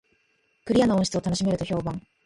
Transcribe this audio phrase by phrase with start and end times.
[0.65, 2.01] クリアな音質を楽しめると評判